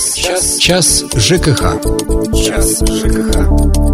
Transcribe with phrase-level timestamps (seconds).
[0.00, 1.76] Час, час, час ЖКХ.
[2.32, 3.89] Час ЖКХ.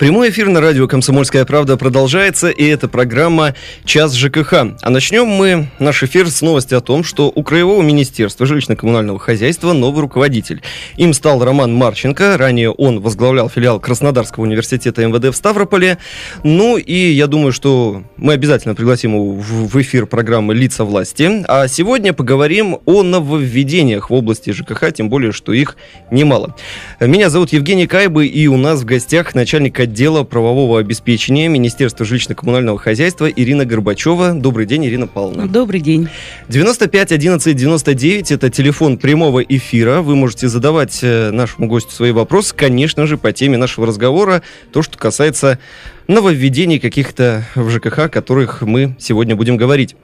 [0.00, 3.54] Прямой эфир на радио «Комсомольская правда» продолжается, и это программа
[3.84, 4.54] «Час ЖКХ».
[4.80, 9.74] А начнем мы наш эфир с новости о том, что у Краевого министерства жилищно-коммунального хозяйства
[9.74, 10.62] новый руководитель.
[10.96, 15.98] Им стал Роман Марченко, ранее он возглавлял филиал Краснодарского университета МВД в Ставрополе.
[16.44, 21.44] Ну и я думаю, что мы обязательно пригласим его в эфир программы «Лица власти».
[21.46, 25.76] А сегодня поговорим о нововведениях в области ЖКХ, тем более, что их
[26.10, 26.56] немало.
[27.00, 32.78] Меня зовут Евгений Кайбы, и у нас в гостях начальник отдела правового обеспечения Министерства жилищно-коммунального
[32.78, 34.34] хозяйства Ирина Горбачева.
[34.34, 35.48] Добрый день, Ирина Павловна.
[35.48, 36.08] Добрый день.
[36.48, 40.00] 95 11 99 это телефон прямого эфира.
[40.00, 44.82] Вы можете задавать э, нашему гостю свои вопросы, конечно же, по теме нашего разговора, то,
[44.82, 45.58] что касается
[46.06, 49.96] нововведений каких-то в ЖКХ, о которых мы сегодня будем говорить.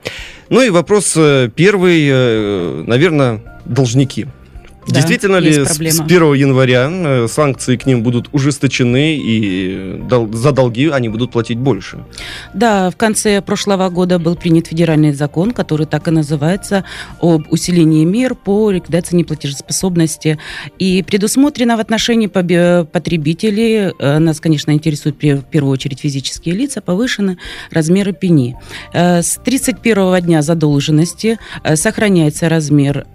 [0.49, 4.27] Ну и вопрос э, первый, э, наверное, должники.
[4.87, 10.31] Да, Действительно ли с, с 1 января э, санкции к ним будут ужесточены и дол-
[10.33, 12.05] за долги они будут платить больше?
[12.53, 16.85] Да, в конце прошлого года был принят федеральный закон, который так и называется,
[17.21, 20.39] об усилении мер по ликвидации неплатежеспособности.
[20.79, 27.37] И предусмотрено в отношении потребителей, э, нас, конечно, интересуют в первую очередь физические лица, повышены
[27.71, 28.55] размеры пени.
[28.93, 31.39] Э, с 31 дня задолженности
[31.75, 33.05] сохраняется размер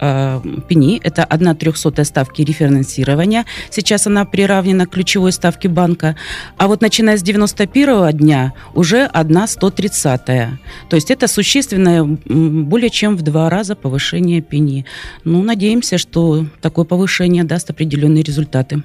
[0.68, 3.44] пени, это 1 трехсотая ставки рефинансирования.
[3.70, 6.16] Сейчас она приравнена к ключевой ставке банка.
[6.56, 10.48] А вот начиная с 91 дня уже одна 130 -я.
[10.90, 14.84] То есть это существенное, более чем в два раза повышение пени.
[15.24, 18.82] Ну, надеемся, что такое повышение даст определенные результаты.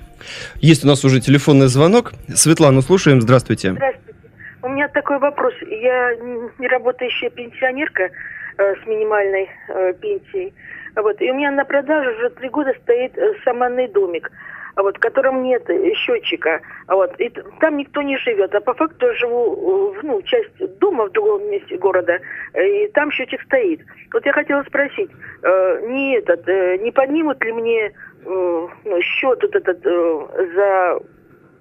[0.61, 2.13] Есть у нас уже телефонный звонок.
[2.35, 3.21] Светлану слушаем.
[3.21, 3.71] Здравствуйте.
[3.71, 4.19] Здравствуйте.
[4.61, 5.53] У меня такой вопрос.
[5.61, 6.15] Я
[6.59, 10.53] не работающая пенсионерка э, с минимальной э, пенсией.
[10.97, 11.21] Вот.
[11.21, 14.29] И у меня на продаже уже три года стоит э, саманный домик
[14.77, 19.13] вот, в котором нет счетчика, вот, и там никто не живет, а по факту я
[19.13, 22.19] живу, э, ну, часть дома в другом месте города,
[22.53, 23.81] э, и там счетчик стоит.
[24.13, 25.09] Вот я хотела спросить,
[25.43, 27.91] э, не этот, э, не поднимут ли мне э,
[28.23, 30.99] ну, счет вот этот э, за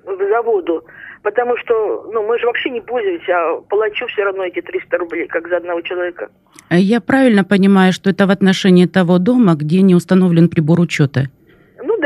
[0.07, 0.85] за воду,
[1.27, 5.27] потому что ну, мы же вообще не пользуемся, а плачу все равно эти 300 рублей,
[5.27, 6.29] как за одного человека.
[6.71, 11.25] Я правильно понимаю, что это в отношении того дома, где не установлен прибор учета?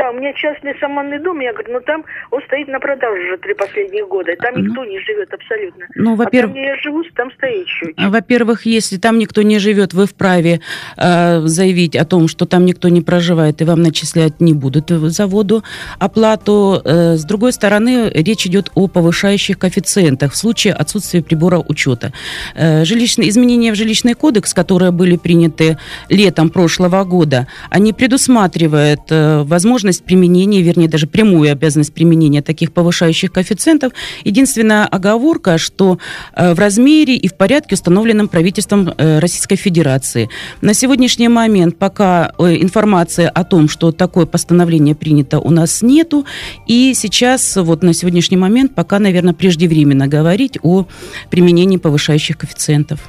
[0.11, 3.53] у меня частный саманный дом, я говорю, ну там он стоит на продаже уже три
[3.53, 5.85] последних года, там ну, никто не живет абсолютно.
[5.95, 7.95] Ну, во-первых, а там, я живу, там стоит счетчик.
[7.97, 10.61] Во-первых, если там никто не живет, вы вправе
[10.97, 15.27] э, заявить о том, что там никто не проживает, и вам начислять не будут за
[15.27, 15.63] воду
[15.99, 16.81] оплату.
[16.83, 22.13] Э, с другой стороны, речь идет о повышающих коэффициентах в случае отсутствия прибора учета.
[22.55, 25.77] Э, жилищные, изменения в жилищный кодекс, которые были приняты
[26.09, 32.71] летом прошлого года, они предусматривают э, возможность обязанность применения, вернее, даже прямую обязанность применения таких
[32.71, 33.93] повышающих коэффициентов.
[34.25, 35.97] Единственная оговорка, что
[36.35, 40.29] э, в размере и в порядке, установленном правительством э, Российской Федерации.
[40.61, 46.25] На сегодняшний момент пока э, информация о том, что такое постановление принято, у нас нету.
[46.69, 50.85] И сейчас, вот на сегодняшний момент, пока, наверное, преждевременно говорить о
[51.29, 52.99] применении повышающих коэффициентов.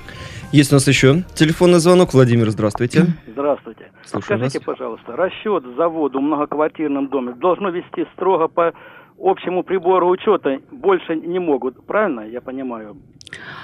[0.53, 2.13] Есть у нас еще телефонный звонок.
[2.13, 3.07] Владимир, здравствуйте.
[3.27, 3.91] Здравствуйте.
[4.05, 4.67] Слушаю Скажите, вас.
[4.67, 8.75] пожалуйста, расчет заводу в многоквартирном доме должно вести строго по
[9.19, 12.99] общему прибору учета больше не могут, правильно я понимаю?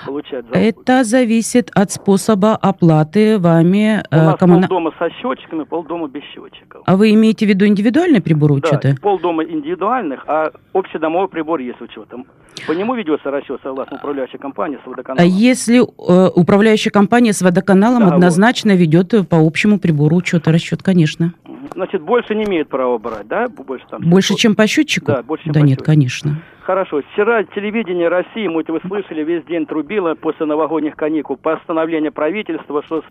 [0.06, 0.58] Получать за...
[0.58, 4.02] Это зависит от способа оплаты вами.
[4.10, 4.66] У нас коммуна...
[4.66, 6.84] полдома со счетчиками, полдома без счетчиков.
[6.86, 8.92] А вы имеете в виду индивидуальный прибор учета?
[8.92, 12.26] Да, полдома индивидуальных, а общедомовой прибор есть учетом.
[12.66, 15.22] По нему ведется расчет согласно управляющей компании с водоканалом.
[15.22, 18.80] А если э, управляющая компания с водоканалом да, однозначно вот.
[18.80, 21.32] ведет по общему прибору учета расчет, конечно.
[21.74, 23.48] Значит, больше не имеет права брать, да?
[23.48, 25.06] Больше, там, больше чем по счетчику?
[25.06, 26.42] Да, больше, чем Да нет, конечно.
[26.62, 27.00] Хорошо.
[27.12, 33.02] Вчера телевидение России, мы вы слышали, весь день трубило после новогодних каникул постановление правительства, что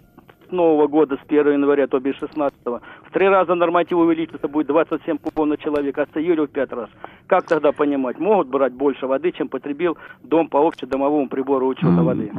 [0.52, 2.80] нового года, с 1 января, то бишь 16 -го.
[3.09, 6.72] В три раза норматив увеличится, будет 27 кубов на человека, а с июля в пять
[6.72, 6.90] раз.
[7.28, 8.20] Как тогда понимать?
[8.20, 12.32] Могут брать больше воды, чем потребил дом по общедомовому прибору учета воды?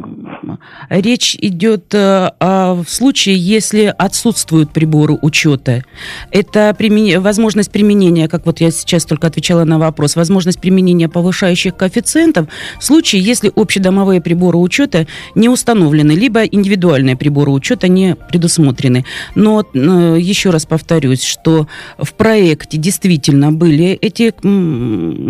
[0.90, 5.82] Речь идет э, в случае, если отсутствуют приборы учета.
[6.31, 7.20] Это примен...
[7.20, 12.84] возможность применения, как вот я сейчас только отвечала на вопрос, возможность применения повышающих коэффициентов в
[12.84, 19.04] случае, если общедомовые приборы учета не установлены, либо индивидуальные приборы учета не не предусмотрены.
[19.34, 21.66] Но э, еще раз повторюсь, что
[21.98, 24.30] в проекте действительно были эти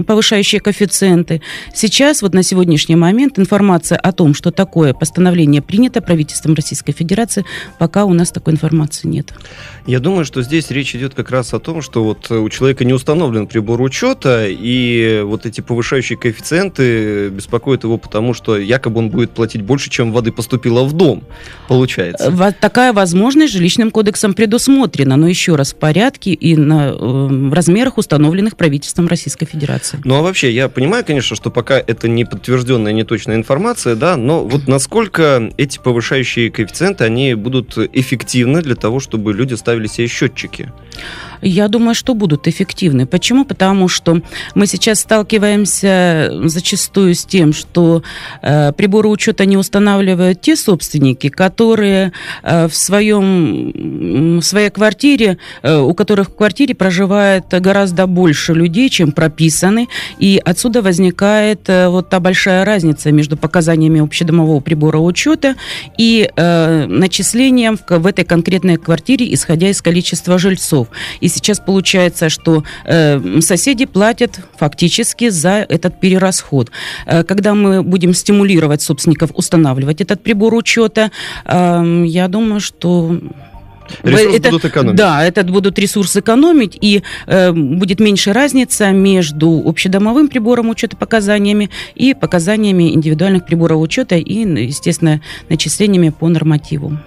[0.05, 1.41] повышающие коэффициенты.
[1.75, 7.45] Сейчас, вот на сегодняшний момент, информация о том, что такое постановление принято правительством Российской Федерации,
[7.79, 9.33] пока у нас такой информации нет.
[9.87, 12.93] Я думаю, что здесь речь идет как раз о том, что вот у человека не
[12.93, 19.31] установлен прибор учета, и вот эти повышающие коэффициенты беспокоят его потому, что якобы он будет
[19.31, 21.23] платить больше, чем воды поступило в дом,
[21.69, 22.31] получается.
[22.61, 28.57] Такая возможность жилищным кодексом предусмотрена, но еще раз в порядке и на э, размерах, установленных
[28.57, 30.01] правительством Российской Федерации.
[30.05, 34.17] Ну а вообще, я понимаю, конечно, что пока это не подтвержденная, не точная информация, да,
[34.17, 40.09] но вот насколько эти повышающие коэффициенты, они будут эффективны для того, чтобы люди ставили себе
[40.09, 40.73] счетчики?
[41.43, 43.07] Я думаю, что будут эффективны.
[43.07, 43.45] Почему?
[43.45, 44.21] Потому что
[44.55, 48.03] мы сейчас сталкиваемся зачастую с тем, что
[48.43, 52.13] э, приборы учета не устанавливают те собственники, которые
[52.43, 58.89] э, в, своем, в своей квартире, э, у которых в квартире проживает гораздо больше людей,
[58.89, 59.89] чем прописаны,
[60.19, 65.55] и отсюда возникает э, вот та большая разница между показаниями общедомового прибора учета
[65.97, 70.89] и э, начислением в, в этой конкретной квартире, исходя из количества жильцов.
[71.21, 76.71] И и сейчас получается, что э, соседи платят фактически за этот перерасход.
[77.07, 81.11] Э, когда мы будем стимулировать собственников устанавливать этот прибор учета,
[81.45, 83.21] э, я думаю, что
[84.03, 84.97] Ресурсы это, будут экономить.
[84.97, 91.71] Да, этот будут ресурсы экономить, и э, будет меньше разница между общедомовым прибором учета показаниями
[91.95, 96.99] и показаниями индивидуальных приборов учета и, естественно, начислениями по нормативу.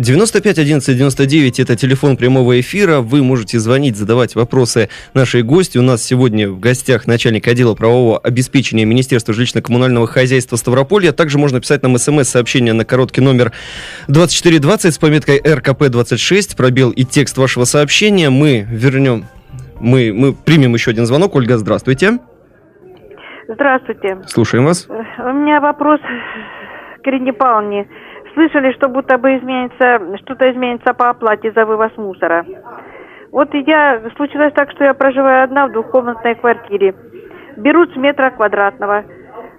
[0.00, 3.00] 95 11 99 это телефон прямого эфира.
[3.00, 5.76] Вы можете звонить, задавать вопросы нашей гости.
[5.76, 11.12] У нас сегодня в гостях начальник отдела правового обеспечения Министерства жилищно-коммунального хозяйства Ставрополья.
[11.12, 13.52] Также можно писать нам смс-сообщение на короткий номер
[14.08, 18.30] 2420 с пометкой РКП-26, пробел и текст вашего сообщения.
[18.30, 19.26] Мы вернем,
[19.80, 21.36] мы, мы примем еще один звонок.
[21.36, 22.20] Ольга, здравствуйте.
[23.48, 24.16] Здравствуйте.
[24.28, 24.88] Слушаем вас.
[24.88, 26.00] У меня вопрос
[27.02, 27.86] к Ирине Павловне
[28.40, 32.46] слышали, что будто бы изменится, что-то изменится по оплате за вывоз мусора.
[33.32, 36.94] Вот я, случилось так, что я проживаю одна в двухкомнатной квартире.
[37.56, 39.04] Берут с метра квадратного.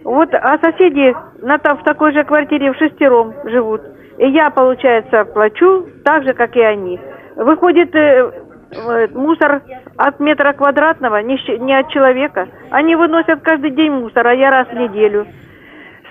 [0.04, 3.81] Вот, а соседи на, там, в такой же квартире в шестером живут.
[4.18, 7.00] И я, получается, плачу так же, как и они.
[7.36, 8.31] Выходит, э,
[8.72, 9.62] э, мусор
[9.95, 12.48] от метра квадратного, не, не от человека.
[12.72, 15.28] Они выносят каждый день мусор, а я раз в неделю.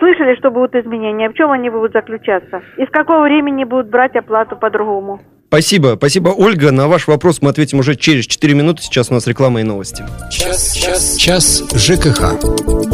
[0.00, 1.28] Слышали, что будут изменения?
[1.28, 2.62] В чем они будут заключаться?
[2.78, 5.20] И с какого времени будут брать оплату по-другому?
[5.48, 6.70] Спасибо, спасибо, Ольга.
[6.70, 8.82] На ваш вопрос мы ответим уже через 4 минуты.
[8.82, 10.02] Сейчас у нас реклама и новости.
[10.30, 12.40] Час, час, час ЖКХ.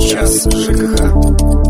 [0.00, 1.65] Час ЖКХ.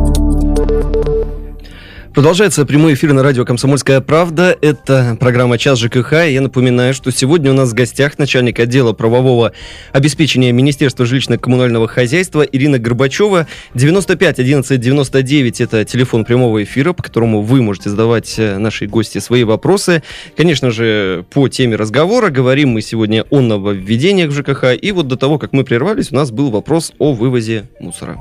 [2.16, 4.56] Продолжается прямой эфир на радио «Комсомольская правда».
[4.62, 6.12] Это программа «Час ЖКХ».
[6.12, 9.52] Я напоминаю, что сегодня у нас в гостях начальник отдела правового
[9.92, 13.46] обеспечения Министерства жилищно-коммунального хозяйства Ирина Горбачева.
[13.74, 19.18] 95 11 99– это телефон прямого эфира, по которому вы можете задавать э, нашей гости
[19.18, 20.02] свои вопросы.
[20.38, 24.72] Конечно же, по теме разговора говорим мы сегодня о нововведениях в ЖКХ.
[24.80, 28.16] И вот до того, как мы прервались, у нас был вопрос о вывозе мусора.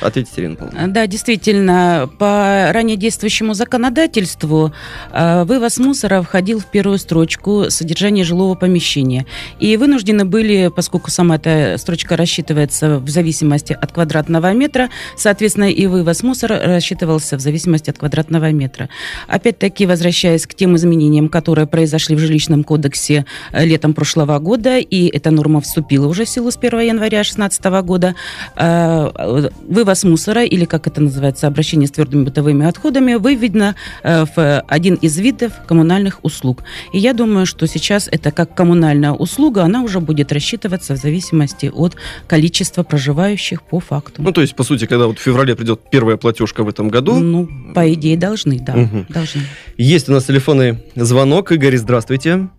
[0.00, 0.88] Ответьте, Ирина Павловна.
[0.88, 4.72] Да, действительно, по ранее действующему законодательству
[5.12, 9.26] э, вывоз мусора входил в первую строчку содержания жилого помещения.
[9.58, 15.86] И вынуждены были, поскольку сама эта строчка рассчитывается в зависимости от квадратного метра, соответственно, и
[15.86, 18.88] вывоз мусора рассчитывался в зависимости от квадратного метра.
[19.26, 25.06] Опять-таки, возвращаясь к тем изменениям, которые произошли в жилищном кодексе э, летом прошлого года, и
[25.06, 28.14] эта норма вступила уже в силу с 1 января 2016 года,
[28.56, 29.48] э,
[29.80, 34.94] вывоз мусора, или как это называется, обращение с твердыми бытовыми отходами, выведено э, в один
[34.96, 36.62] из видов коммунальных услуг.
[36.92, 41.70] И я думаю, что сейчас это как коммунальная услуга, она уже будет рассчитываться в зависимости
[41.74, 41.96] от
[42.26, 44.22] количества проживающих по факту.
[44.22, 47.18] Ну, то есть, по сути, когда вот в феврале придет первая платежка в этом году...
[47.18, 49.06] Ну, по идее, должны, да, угу.
[49.08, 49.42] должны.
[49.78, 51.52] Есть у нас телефонный звонок.
[51.52, 52.50] Игорь, здравствуйте.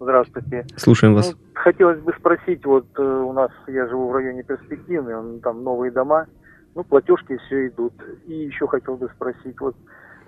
[0.00, 0.66] Здравствуйте.
[0.76, 1.30] Слушаем вас.
[1.30, 5.90] Ну, хотелось бы спросить, вот э, у нас, я живу в районе Перспективный, там новые
[5.90, 6.26] дома,
[6.76, 7.94] ну, платежки все идут.
[8.26, 9.74] И еще хотел бы спросить, вот,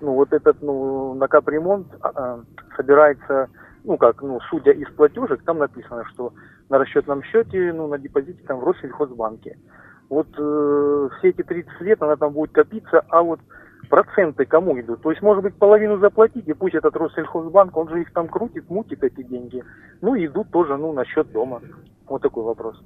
[0.01, 2.41] ну, вот этот, ну, на капремонт а, а,
[2.75, 3.51] собирается,
[3.85, 6.33] ну, как, ну, судя из платежек, там написано, что
[6.71, 9.59] на расчетном счете, ну, на депозите там в Россельхозбанке.
[10.09, 13.41] Вот э, все эти 30 лет она там будет копиться, а вот
[13.91, 15.03] проценты кому идут?
[15.03, 18.71] То есть, может быть, половину заплатить, и пусть этот Россельхозбанк, он же их там крутит,
[18.71, 19.63] мутит эти деньги.
[20.01, 21.61] Ну, идут тоже, ну, на счет дома.
[22.07, 22.83] Вот такой вопрос.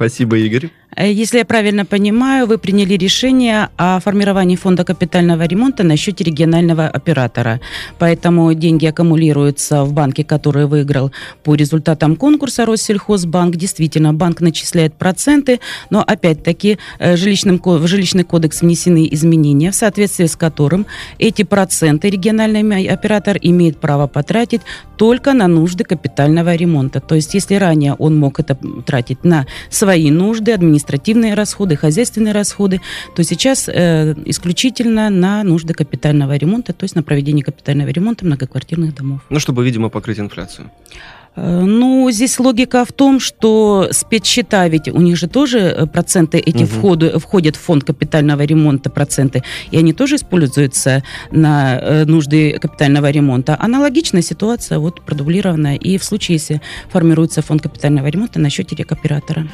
[0.00, 0.70] Спасибо, Игорь.
[0.96, 6.24] Э, если я правильно понимаю, вы приняли решение о формировании фонда капитального ремонта на счете
[6.24, 7.60] регионального оператора.
[7.98, 11.12] Поэтому деньги аккумулируются в банке, который выиграл
[11.44, 13.56] по результатам конкурса Россельхозбанк.
[13.56, 20.26] Действительно, банк начисляет проценты, но опять-таки э, жилищным, в жилищный кодекс внесены изменения, в соответствии
[20.26, 20.86] с которым
[21.18, 24.62] эти проценты региональный оператор имеет право потратить
[24.96, 27.00] только на нужды капитального ремонта.
[27.00, 32.32] То есть, если ранее он мог это тратить на свои нужды, административные административные расходы, хозяйственные
[32.32, 32.80] расходы,
[33.14, 38.94] то сейчас э, исключительно на нужды капитального ремонта, то есть на проведение капитального ремонта многоквартирных
[38.94, 39.20] домов.
[39.30, 40.70] Ну, чтобы, видимо, покрыть инфляцию.
[41.36, 46.38] Э, ну, здесь логика в том, что спецсчета, ведь у них же тоже э, проценты
[46.38, 46.66] эти угу.
[46.66, 53.10] входы, входят в фонд капитального ремонта, проценты, и они тоже используются на э, нужды капитального
[53.10, 53.56] ремонта.
[53.58, 56.60] Аналогичная ситуация, вот продублированная, и в случае, если
[56.90, 59.46] формируется фонд капитального ремонта на счете рекоператора.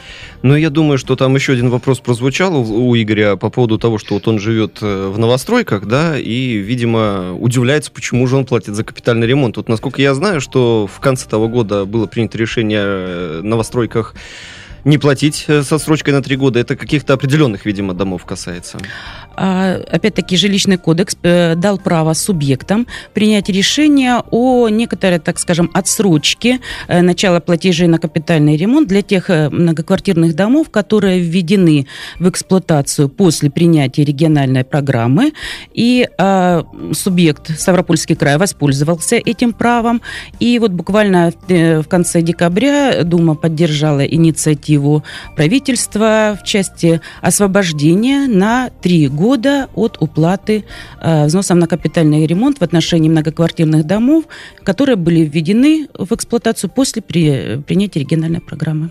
[0.42, 4.14] Ну, я думаю, что там еще один вопрос прозвучал у Игоря по поводу того, что
[4.14, 9.26] вот он живет в новостройках, да, и, видимо, удивляется, почему же он платит за капитальный
[9.26, 9.56] ремонт.
[9.56, 14.14] Вот, насколько я знаю, что в конце того года года было принято решение э, новостройках
[14.84, 16.60] не платить э, со срочкой на три года.
[16.60, 18.78] Это каких-то определенных, видимо, домов касается.
[19.36, 26.60] А, опять-таки, жилищный кодекс э, дал право субъектам принять решение о некоторой, так скажем, отсрочке
[26.88, 31.86] э, начала платежей на капитальный ремонт для тех многоквартирных домов, которые введены
[32.18, 35.32] в эксплуатацию после принятия региональной программы.
[35.74, 40.00] И а, субъект Ставропольский край воспользовался этим правом.
[40.40, 45.04] И вот буквально в конце декабря Дума поддержала инициативу
[45.36, 49.25] правительства в части освобождения на три года
[49.74, 50.64] от уплаты
[51.00, 54.24] э, взносов на капитальный ремонт в отношении многоквартирных домов,
[54.64, 58.90] которые были введены в эксплуатацию после при, принятия региональной программы.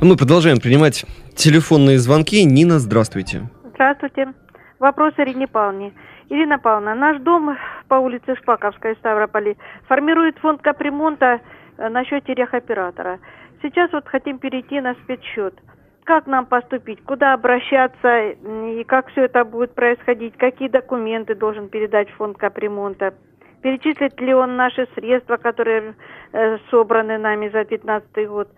[0.00, 2.44] Мы продолжаем принимать телефонные звонки.
[2.44, 3.48] Нина, здравствуйте.
[3.74, 4.32] Здравствуйте.
[4.78, 5.92] Вопрос Ирине Павловне.
[6.30, 7.56] Ирина Павловна, наш дом
[7.88, 9.56] по улице Шпаковской в Ставрополе
[9.88, 11.40] формирует фонд капремонта
[11.76, 13.18] э, на счете рехоператора.
[13.62, 15.54] Сейчас вот хотим перейти на спецсчет.
[16.04, 18.34] Как нам поступить, куда обращаться
[18.78, 23.14] и как все это будет происходить, какие документы должен передать фонд капремонта,
[23.62, 25.94] перечислит ли он наши средства, которые
[26.32, 28.48] э, собраны нами за 2015 год.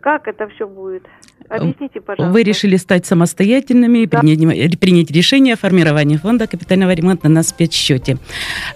[0.00, 1.04] Как это все будет?
[1.48, 2.32] Объясните, пожалуйста.
[2.32, 4.20] Вы решили стать самостоятельными и да.
[4.20, 8.16] принять, принять решение о формировании фонда капитального ремонта на спецсчете.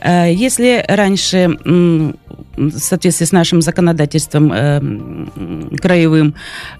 [0.02, 1.56] Э, если раньше
[2.68, 4.80] в соответствии с нашим законодательством э,
[5.80, 6.34] краевым,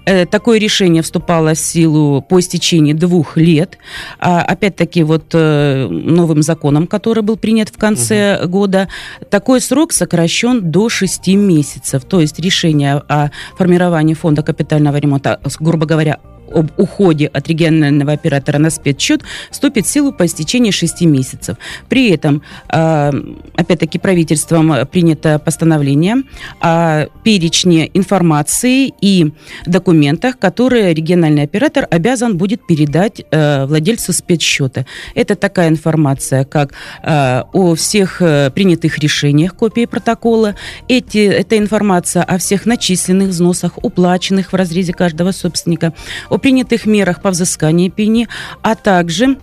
[0.05, 3.77] э, такое решение вступало в силу по истечении двух лет.
[4.19, 8.49] А, опять-таки, вот э, новым законом, который был принят в конце угу.
[8.49, 8.87] года,
[9.29, 12.05] такой срок сокращен до шести месяцев.
[12.05, 16.19] То есть решение о формировании фонда капитального ремонта, грубо говоря,
[16.53, 21.57] об уходе от регионального оператора на спецсчет вступит в силу по истечении 6 месяцев.
[21.89, 23.11] При этом, а,
[23.55, 26.23] опять-таки, правительством принято постановление
[26.59, 29.31] о перечне информации и
[29.65, 34.85] документах, которые региональный оператор обязан будет передать э, владельцу спецсчета.
[35.15, 40.55] Это такая информация, как э, о всех э, принятых решениях, копии протокола.
[40.87, 45.93] Эти, это информация о всех начисленных взносах, уплаченных в разрезе каждого собственника,
[46.29, 48.27] о принятых мерах по взысканию пени,
[48.61, 49.37] а также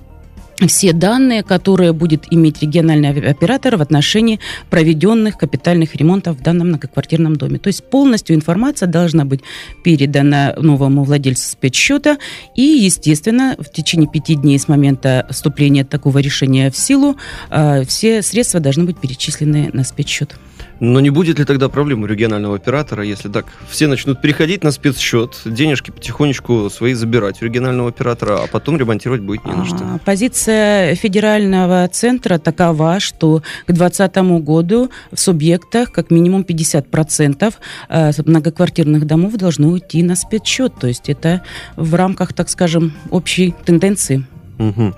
[0.67, 4.41] все данные, которые будет иметь региональный оператор в отношении
[4.71, 7.59] проведенных капитальных ремонтов в данном многоквартирном доме.
[7.59, 9.41] То есть полностью информация должна быть
[9.85, 12.19] передана новому владельцу спецсчета
[12.57, 17.17] и, естественно, в течение пяти дней с момента вступления такого решения в силу
[17.51, 20.35] а, все средства должны быть перечислены на спецсчет.
[20.81, 24.71] Но не будет ли тогда проблем у регионального оператора, если так все начнут переходить на
[24.71, 29.79] спецсчет, денежки потихонечку свои забирать у регионального оператора, а потом ремонтировать будет не на что?
[29.81, 37.55] А, позиция федерального центра такова, что к 2020 году в субъектах как минимум 50%
[37.89, 40.75] э, многоквартирных домов должны уйти на спецсчет.
[40.81, 41.43] То есть это
[41.77, 44.25] в рамках, так скажем, общей тенденции.
[44.59, 44.95] Угу.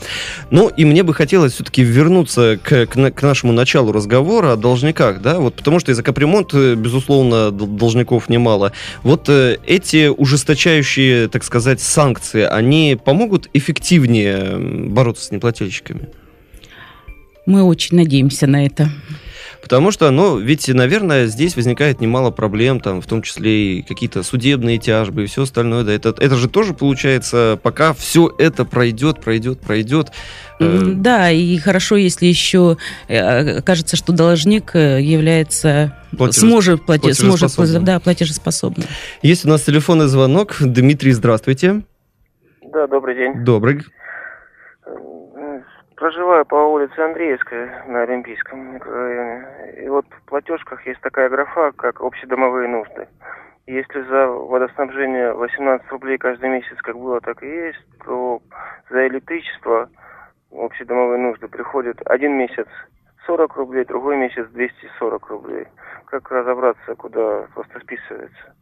[0.51, 5.21] Ну, и мне бы хотелось все-таки вернуться к, к, к нашему началу разговора о должниках,
[5.21, 8.73] да, вот потому что из-за капремонт, э, безусловно, должников немало.
[9.03, 14.57] Вот э, эти ужесточающие, так сказать, санкции, они помогут эффективнее
[14.89, 16.09] бороться с неплательщиками?
[17.45, 18.91] Мы очень надеемся на это.
[19.63, 24.23] Потому что, ну, ведь, наверное, здесь возникает немало проблем, там, в том числе и какие-то
[24.23, 25.85] судебные тяжбы и все остальное.
[25.85, 30.13] Да, это, это же тоже получается, пока все это пройдет, пройдет, пройдет.
[30.59, 32.77] Э, да, и хорошо, если еще
[33.09, 36.41] э, кажется, что должник э, является Платежес...
[36.41, 38.87] сможет платить, сможет да, платежеспособным.
[39.23, 40.57] Есть у нас телефонный звонок.
[40.61, 41.83] Дмитрий, здравствуйте.
[42.73, 43.45] Да, добрый день.
[43.45, 43.83] Добрый.
[46.01, 49.83] Проживаю по улице Андреевская на Олимпийском микрорайоне.
[49.85, 53.07] И вот в платежках есть такая графа, как общедомовые нужды.
[53.67, 58.41] Если за водоснабжение 18 рублей каждый месяц, как было, так и есть, то
[58.89, 59.91] за электричество
[60.51, 62.67] общедомовые нужды приходит один месяц
[63.27, 65.67] 40 рублей, другой месяц 240 рублей.
[66.07, 68.55] Как разобраться, куда просто списывается?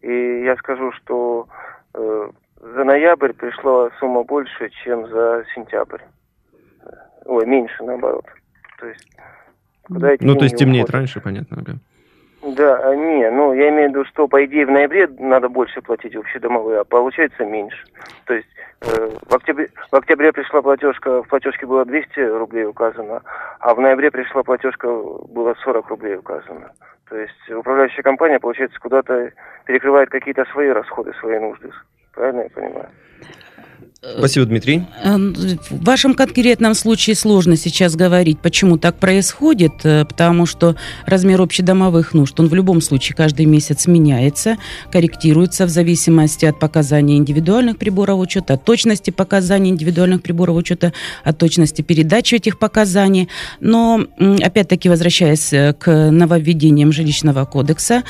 [0.00, 1.48] И я скажу, что
[1.92, 2.30] э,
[2.62, 6.00] за ноябрь пришла сумма больше, чем за сентябрь.
[7.28, 8.24] Ой, меньше наоборот.
[8.80, 9.06] То есть,
[9.86, 10.94] куда эти Ну, то есть темнеет уходят?
[10.94, 11.78] раньше, понятно, ага.
[12.42, 15.82] Да, а, не, ну я имею в виду, что по идее в ноябре надо больше
[15.82, 17.84] платить общедомовые, а получается меньше.
[18.24, 18.48] То есть
[18.80, 23.22] э, в, октябре, в октябре пришла платежка, в платежке было 200 рублей указано,
[23.60, 26.72] а в ноябре пришла платежка, было 40 рублей указано.
[27.10, 29.32] То есть управляющая компания, получается, куда-то
[29.66, 31.70] перекрывает какие-то свои расходы, свои нужды.
[32.14, 32.88] Правильно я понимаю?
[34.00, 34.84] Спасибо, Дмитрий.
[35.02, 41.42] Э, в вашем конкретном случае сложно сейчас говорить, почему так происходит, э, потому что размер
[41.42, 44.56] общедомовых нужд, он в любом случае каждый месяц меняется,
[44.92, 50.92] корректируется в зависимости от показаний индивидуальных приборов учета, от точности показаний индивидуальных приборов учета,
[51.24, 53.28] от точности передачи этих показаний.
[53.58, 58.04] Но, опять-таки, возвращаясь э, к нововведениям жилищного кодекса,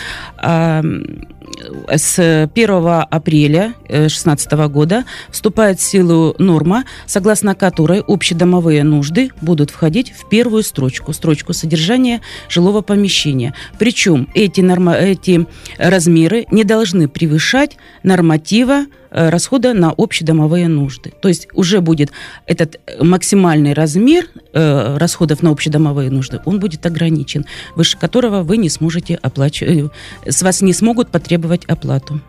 [1.95, 2.71] с 1
[3.11, 10.63] апреля 2016 года вступает в силу норма, согласно которой общедомовые нужды будут входить в первую
[10.63, 13.55] строчку, строчку содержания жилого помещения.
[13.79, 15.47] Причем эти, норма, эти
[15.79, 21.13] размеры не должны превышать норматива э, расхода на общедомовые нужды.
[21.21, 22.11] То есть уже будет
[22.47, 27.45] этот максимальный размер э, расходов на общедомовые нужды, он будет ограничен,
[27.77, 29.93] выше которого вы не сможете оплачивать,
[30.25, 32.21] э, с вас не смогут потребовать оплату.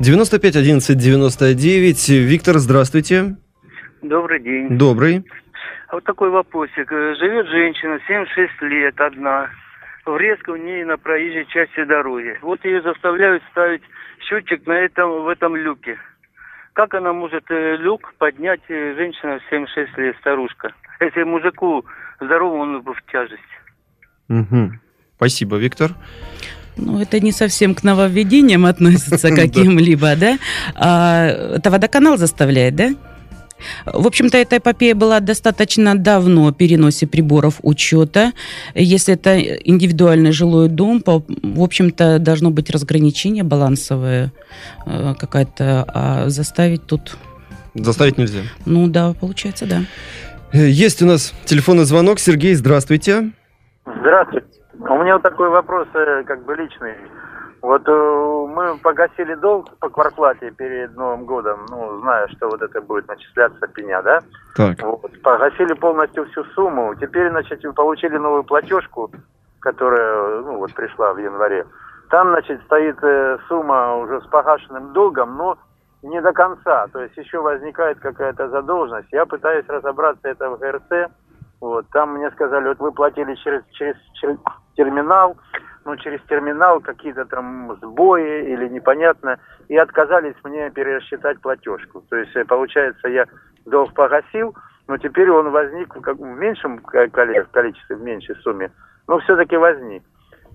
[0.00, 2.08] 95 11 99.
[2.08, 3.36] Виктор, здравствуйте.
[4.02, 4.76] Добрый день.
[4.76, 5.24] Добрый.
[5.88, 6.90] А вот такой вопросик.
[6.90, 9.48] Живет женщина, 76 лет, одна.
[10.04, 12.36] Врезка у нее на проезжей части дороги.
[12.42, 13.82] Вот ее заставляют ставить
[14.20, 15.96] счетчик на этом, в этом люке.
[16.74, 20.72] Как она может э, люк поднять, э, женщина в 76 лет, старушка?
[21.00, 21.84] Если мужику
[22.20, 23.42] здоровому, он бы в тяжесть.
[24.28, 24.72] Угу.
[25.16, 25.92] Спасибо, Виктор.
[26.76, 30.38] Ну, это не совсем к нововведениям относится каким-либо, да?
[30.74, 31.26] А,
[31.56, 32.90] это водоканал заставляет, да?
[33.86, 38.32] В общем-то, эта эпопея была достаточно давно о переносе приборов учета.
[38.74, 44.32] Если это индивидуальный жилой дом, в общем-то, должно быть разграничение балансовое
[44.86, 47.16] э, какая-то, а заставить тут...
[47.74, 48.40] Заставить нельзя?
[48.66, 49.82] Ну да, получается, да.
[50.52, 52.20] Есть у нас телефонный звонок.
[52.20, 53.32] Сергей, здравствуйте.
[53.84, 54.46] Здравствуйте.
[54.78, 56.94] У меня вот такой вопрос, э, как бы личный.
[57.64, 62.82] Вот э, мы погасили долг по кварплате перед Новым годом, ну, зная, что вот это
[62.82, 64.20] будет начисляться пеня, да?
[64.54, 64.82] Так.
[64.82, 66.94] Вот, погасили полностью всю сумму.
[66.96, 69.10] Теперь, значит, получили новую платежку,
[69.60, 71.64] которая, ну, вот пришла в январе.
[72.10, 75.56] Там, значит, стоит э, сумма уже с погашенным долгом, но
[76.02, 76.86] не до конца.
[76.88, 79.08] То есть еще возникает какая-то задолженность.
[79.10, 81.10] Я пытаюсь разобраться это в ГРЦ.
[81.62, 84.36] Вот, там мне сказали, вот вы платили через, через, через
[84.76, 85.34] терминал,
[85.84, 92.02] ну, через терминал какие-то там сбои или непонятно, и отказались мне пересчитать платежку.
[92.08, 93.26] То есть, э, получается, я
[93.66, 94.54] долг погасил,
[94.88, 98.70] но теперь он возник в меньшем количестве, в меньшей сумме,
[99.06, 100.02] но все-таки возник.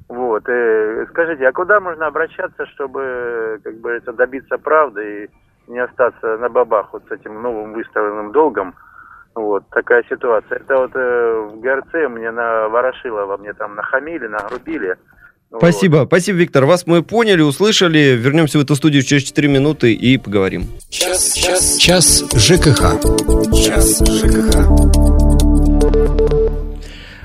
[0.08, 0.50] Вот.
[0.50, 5.80] И э, скажите, а куда можно обращаться, чтобы, как бы, это добиться правды и не
[5.80, 8.74] остаться на бабах вот с этим новым выставленным долгом?
[9.36, 10.58] Вот такая ситуация.
[10.58, 14.98] Это вот э, в ГРЦ мне на Ворошилова мне там нахамили, нагрубили.
[15.58, 16.08] Спасибо, вот.
[16.08, 16.66] спасибо, Виктор.
[16.66, 18.16] Вас мы поняли, услышали.
[18.20, 20.68] Вернемся в эту студию через 4 минуты и поговорим.
[20.90, 23.02] Час, час, час ЖКХ.
[23.66, 24.99] Час ЖКХ.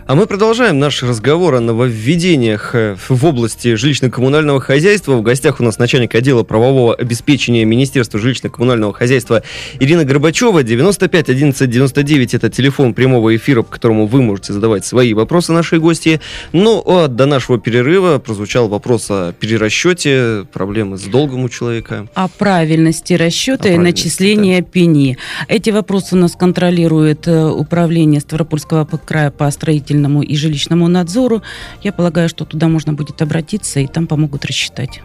[0.07, 5.15] А мы продолжаем наш разговор о нововведениях э, в области жилищно-коммунального хозяйства.
[5.15, 9.43] В гостях у нас начальник отдела правового обеспечения Министерства жилищно-коммунального хозяйства
[9.81, 10.63] Ирина Горбачева.
[10.63, 15.79] 95 11 99 это телефон прямого эфира, по которому вы можете задавать свои вопросы нашей
[15.79, 16.21] гости.
[16.53, 22.09] Ну, а до нашего перерыва прозвучал вопрос о перерасчете, проблемы с долгом у человека.
[22.13, 24.67] О правильности расчета о и начисления да.
[24.71, 25.17] пени.
[25.49, 31.43] Эти вопросы у нас контролирует э, управление Ставропольского края по строительству строительному и жилищному надзору.
[31.83, 35.01] Я полагаю, что туда можно будет обратиться, и там помогут рассчитать.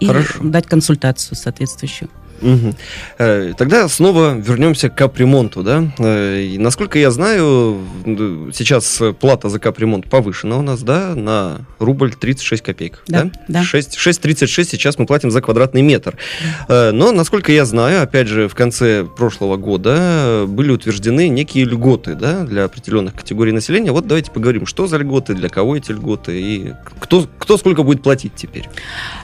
[0.00, 0.42] И Хорошо.
[0.42, 2.08] дать консультацию соответствующую.
[2.42, 2.74] Угу.
[3.58, 5.92] Тогда снова вернемся к капремонту, да?
[5.98, 7.80] Э, и, насколько я знаю,
[8.54, 13.30] сейчас плата за капремонт повышена у нас, да, на рубль 36 копеек, да?
[13.48, 13.62] да?
[13.62, 16.16] 6,36 сейчас мы платим за квадратный метр.
[16.68, 16.92] Да.
[16.92, 22.44] Но, насколько я знаю, опять же, в конце прошлого года были утверждены некие льготы, да,
[22.44, 23.92] для определенных категорий населения.
[23.92, 28.02] Вот давайте поговорим, что за льготы, для кого эти льготы и кто, кто сколько будет
[28.02, 28.68] платить теперь.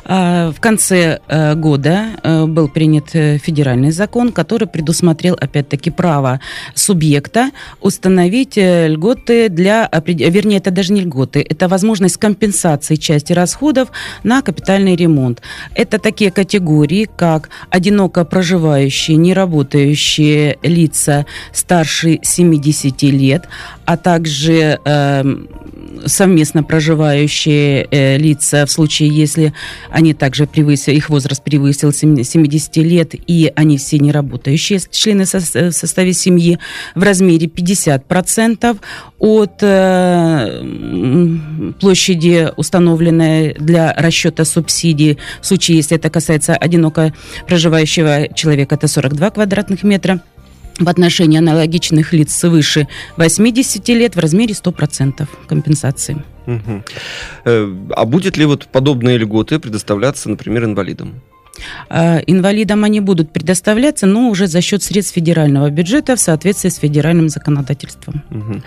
[0.04, 1.20] В конце
[1.56, 6.40] года был принят принят э, федеральный закон, который предусмотрел, опять-таки, право
[6.74, 13.88] субъекта установить э, льготы для, вернее, это даже не льготы, это возможность компенсации части расходов
[14.24, 15.42] на капитальный ремонт.
[15.74, 23.48] Это такие категории, как одиноко проживающие, не работающие лица старше 70 лет,
[23.84, 25.24] а также э,
[26.06, 29.52] совместно проживающие э, лица в случае, если
[29.90, 35.38] они также превысили, их возраст превысил 70 лет, и они все не работающие члены со,
[35.38, 36.58] в составе семьи,
[36.94, 38.78] в размере 50%
[39.18, 40.62] от э,
[41.80, 45.18] площади, установленной для расчета субсидий.
[45.40, 47.14] В случае, если это касается одиноко
[47.46, 50.20] проживающего человека, это 42 квадратных метра
[50.78, 56.22] в отношении аналогичных лиц свыше 80 лет в размере 100% компенсации.
[56.46, 56.82] Угу.
[57.90, 61.20] А будет ли вот подобные льготы предоставляться, например, инвалидам?
[61.88, 66.76] Э, инвалидам они будут предоставляться, но уже за счет средств федерального бюджета в соответствии с
[66.76, 68.22] федеральным законодательством.
[68.30, 68.62] Угу.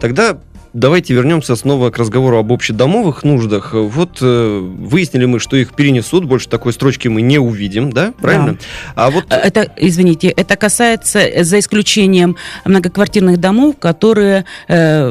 [0.00, 0.38] Тогда
[0.74, 3.72] давайте вернемся снова к разговору об общедомовых нуждах.
[3.72, 8.12] Вот э, выяснили мы, что их перенесут, больше такой строчки мы не увидим, да?
[8.20, 8.54] Правильно?
[8.54, 8.58] Да.
[8.96, 9.24] А вот...
[9.30, 15.10] Э, это, извините, это касается, э, за исключением многоквартирных домов, которые э,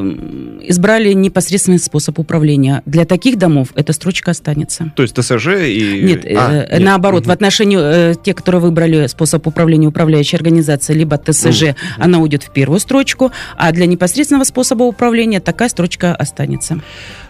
[0.64, 2.84] избрали непосредственный способ управления.
[2.86, 4.92] Для таких домов эта строчка останется.
[4.96, 6.02] То есть ТСЖ и...
[6.04, 6.82] Нет, а, э, нет.
[6.82, 7.30] наоборот, угу.
[7.30, 11.76] в отношении э, тех, которые выбрали способ управления управляющей организации, либо ТСЖ, угу.
[12.00, 16.80] она уйдет в первую строчку, а для непосредственного способа управления такая строчка останется.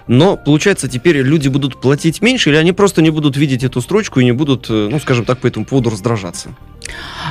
[0.08, 4.20] Но, получается, теперь люди будут платить меньше, или они просто не будут видеть эту строчку
[4.20, 6.50] и не будут, э, ну, скажем так, по этому поводу раздражаться?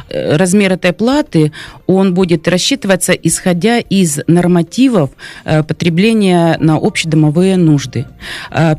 [0.08, 1.52] Э, размер этой платы,
[1.86, 5.10] он будет рассчитываться исходя из нормативов
[5.44, 8.06] э, потребления на общедомовые нужды.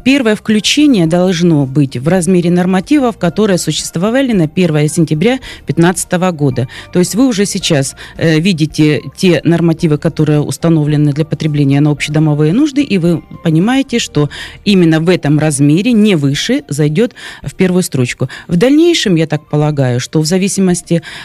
[0.04, 6.68] Первое включение должно быть в размере нормативов, которые существовали на 1 сентября 2015 года.
[6.92, 12.84] То есть вы уже сейчас видите те нормативы, которые установлены для потребления на общедомовые нужды,
[12.84, 14.30] и вы понимаете, что
[14.66, 18.30] именно в этом размере, не выше, зайдет в первую строчку.
[18.48, 20.73] В дальнейшем, я так полагаю, что в зависимости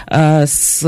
[0.06, 0.80] э, с,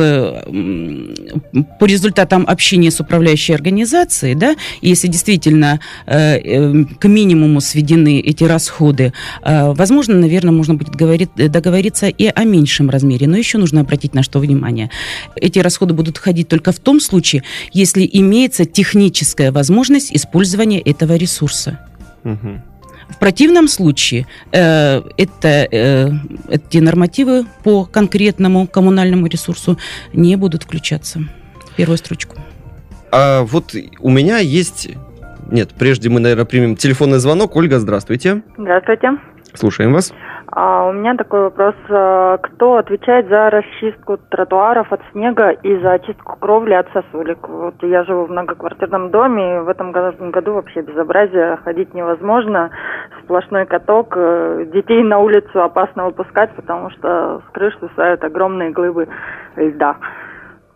[1.78, 8.44] по результатам общения с управляющей организацией, да, если действительно э, э, к минимуму сведены эти
[8.44, 13.26] расходы, э, возможно, наверное, можно будет говорить, договориться и о меньшем размере.
[13.26, 14.90] Но еще нужно обратить на что внимание.
[15.36, 17.42] Эти расходы будут ходить только в том случае,
[17.72, 21.78] если имеется техническая возможность использования этого ресурса.
[22.24, 22.69] Угу.
[23.10, 26.10] В противном случае э, это, э,
[26.48, 29.78] эти нормативы по конкретному коммунальному ресурсу
[30.12, 31.20] не будут включаться
[31.72, 32.36] в первую строчку.
[33.12, 34.88] А вот у меня есть...
[35.50, 37.56] Нет, прежде мы, наверное, примем телефонный звонок.
[37.56, 38.42] Ольга, здравствуйте.
[38.56, 39.18] Здравствуйте.
[39.54, 40.12] Слушаем вас.
[40.52, 41.74] А у меня такой вопрос.
[41.88, 47.48] А, кто отвечает за расчистку тротуаров от снега и за очистку кровли от сосулек?
[47.48, 52.70] Вот я живу в многоквартирном доме, и в этом году вообще безобразие, ходить невозможно,
[53.22, 54.14] сплошной каток.
[54.16, 59.06] Э, детей на улицу опасно выпускать, потому что с крыш свисают огромные глыбы
[59.54, 59.96] льда.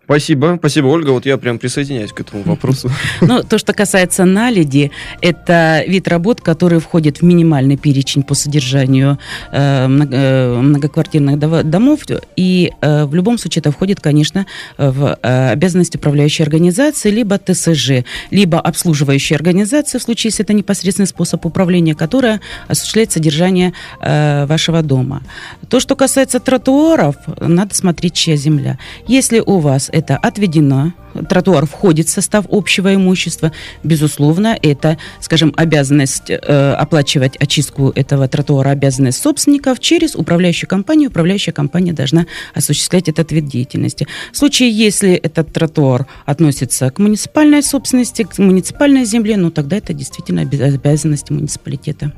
[0.04, 1.10] Спасибо, спасибо, Ольга.
[1.10, 2.90] Вот я прям присоединяюсь к этому вопросу.
[3.20, 4.90] Ну, то, что касается наледи,
[5.22, 9.18] это вид работ, который входит в минимальный перечень по содержанию
[9.50, 12.00] э, э многоквартирных домов.
[12.36, 18.60] И э, в любом случае это входит, конечно, в обязанность управляющей организации, либо ТСЖ, либо
[18.60, 25.22] обслуживающей организации, в случае, если это непосредственный способ управления, которая осуществляет содержание вашего дома.
[25.68, 28.78] То, что касается тротуаров, надо смотреть, чья земля.
[29.06, 30.92] Если у вас это отведено,
[31.28, 33.52] тротуар входит в состав общего имущества,
[33.84, 41.10] безусловно, это, скажем, обязанность э, оплачивать очистку этого тротуара, обязанность собственников через управляющую компанию.
[41.10, 44.08] Управляющая компания должна осуществлять этот вид деятельности.
[44.32, 49.92] В случае, если этот тротуар относится к муниципальной собственности, к муниципальной земле, ну тогда это
[49.92, 52.12] действительно обязанность муниципалитета.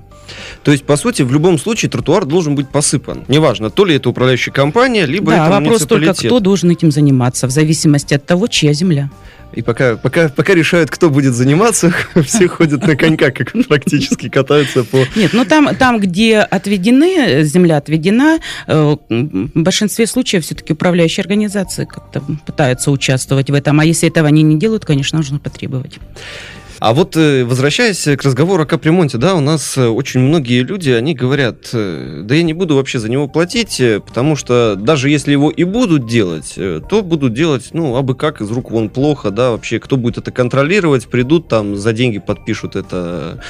[0.62, 3.24] То есть, по сути, в любом случае тротуар должен быть посыпан.
[3.28, 7.46] Неважно, то ли это управляющая компания, либо да, это вопрос только, кто должен этим заниматься,
[7.46, 9.10] в зависимости от того, чья земля.
[9.52, 11.92] И пока, пока, пока решают, кто будет заниматься,
[12.26, 14.98] все ходят на коньках, как практически катаются по...
[15.16, 21.84] Нет, ну там, там где отведены, земля отведена, э, в большинстве случаев все-таки управляющие организации
[21.84, 23.80] как-то пытаются участвовать в этом.
[23.80, 25.98] А если этого они не делают, конечно, нужно потребовать.
[26.78, 30.90] А вот э, возвращаясь к разговору о капремонте, да, у нас э, очень многие люди,
[30.90, 35.32] они говорят, э, да я не буду вообще за него платить, потому что даже если
[35.32, 39.52] его и будут делать, то будут делать, ну, абы как, из рук вон плохо, да,
[39.52, 43.40] вообще, кто будет это контролировать, придут там, за деньги подпишут это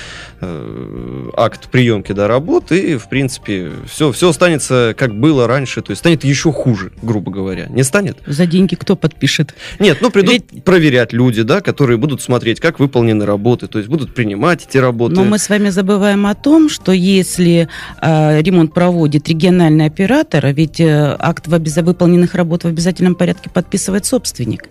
[0.41, 5.91] э, акт приемки, да, работы, и, в принципе, все, все останется, как было раньше, то
[5.91, 7.67] есть станет еще хуже, грубо говоря.
[7.67, 8.19] Не станет?
[8.27, 9.55] За деньги кто подпишет?
[9.79, 10.65] Нет, ну, придут Ведь...
[10.65, 12.79] проверять люди, да, которые будут смотреть, как
[13.17, 15.15] выполнены работы, то есть будут принимать эти работы.
[15.15, 17.69] Но мы с вами забываем о том, что если
[18.03, 24.07] э, ремонт проводит региональный оператор, ведь э, акт в выполненных работ в обязательном порядке подписывает
[24.07, 24.69] собственник.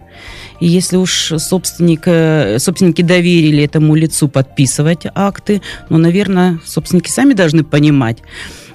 [0.62, 7.34] И если уж собственник, э, собственники доверили этому лицу подписывать акты, ну, наверное, собственники сами
[7.34, 8.18] должны понимать,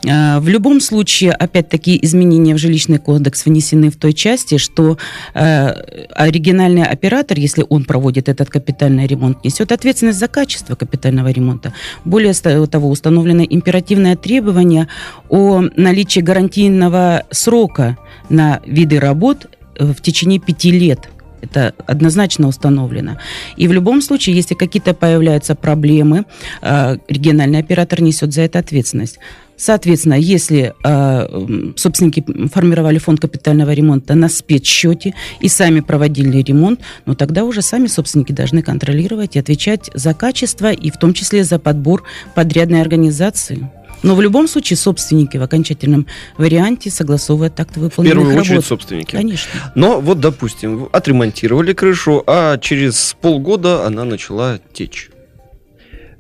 [0.03, 4.97] в любом случае, опять-таки, изменения в жилищный кодекс внесены в той части, что
[5.35, 5.69] э,
[6.15, 11.73] оригинальный оператор, если он проводит этот капитальный ремонт, несет ответственность за качество капитального ремонта.
[12.05, 14.89] Более того, установлено императивное требование
[15.29, 21.11] о наличии гарантийного срока на виды работ э, в течение пяти лет
[21.43, 23.17] это однозначно установлено.
[23.57, 26.25] И в любом случае, если какие-то появляются проблемы,
[26.63, 29.19] э, региональный оператор несет за это ответственность.
[29.61, 37.15] Соответственно, если э, собственники формировали фонд капитального ремонта на спецсчете и сами проводили ремонт, ну
[37.15, 41.59] тогда уже сами собственники должны контролировать и отвечать за качество и в том числе за
[41.59, 43.71] подбор подрядной организации.
[44.03, 46.07] Но в любом случае собственники в окончательном
[46.39, 48.47] варианте согласовывают акт выполненных В первую работ.
[48.47, 49.11] очередь собственники.
[49.11, 49.51] Конечно.
[49.75, 55.11] Но вот, допустим, отремонтировали крышу, а через полгода она начала течь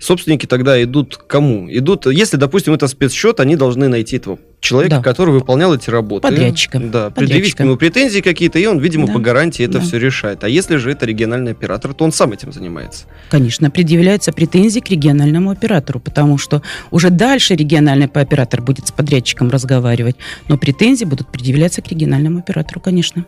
[0.01, 1.69] собственники тогда идут к кому?
[1.71, 5.03] Идут, если, допустим, это спецсчет, они должны найти этого человека, да.
[5.03, 6.29] который выполнял эти работы.
[6.29, 6.79] Подрядчика.
[6.79, 9.13] Да, предъявить к нему претензии какие-то, и он, видимо, Да.
[9.15, 9.81] по гарантии это Да.
[9.81, 10.45] все решает.
[10.45, 13.07] А если же это региональный оператор, то он сам этим занимается.
[13.31, 19.51] Конечно, предъявляются претензии к региональному оператору, потому что уже дальше региональный оператор будет с подрядчиком
[19.51, 20.17] разговаривать,
[20.49, 23.25] но претензии будут предъявляться к региональному оператору, конечно.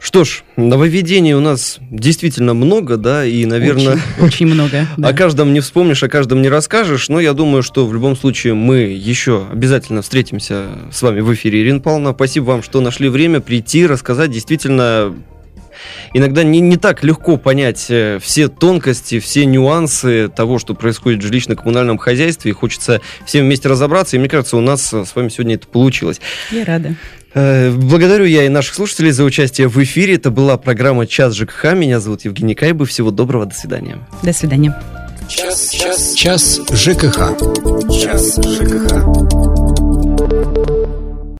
[0.00, 4.86] Что ж, нововведений у нас действительно много, да, и, наверное, Очень, очень много.
[4.96, 5.08] да.
[5.08, 8.54] о каждом не вспомнишь, о каждом не расскажешь, но я думаю, что в любом случае
[8.54, 12.14] мы еще обязательно встретимся с вами в эфире, Ирина Павловна.
[12.14, 14.30] Спасибо вам, что нашли время прийти, рассказать.
[14.30, 15.14] Действительно,
[16.14, 21.26] иногда не, не так легко понять э, все тонкости, все нюансы того, что происходит в
[21.26, 25.28] жилищно-коммунальном хозяйстве, и хочется всем вместе разобраться, и мне кажется, у нас э, с вами
[25.28, 26.22] сегодня это получилось.
[26.50, 26.94] Я рада.
[27.34, 30.14] Э, Благодарю я и наших слушателей за участие в эфире.
[30.14, 31.74] Это была программа «Час ЖКХ».
[31.74, 32.86] Меня зовут Евгений Кайбы.
[32.86, 33.98] Всего доброго, до свидания.
[34.22, 34.74] До свидания.
[35.28, 37.36] Час, час, час ЖКХ.
[37.88, 39.49] Час ЖКХ.